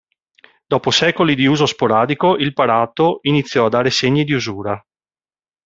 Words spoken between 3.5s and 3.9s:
a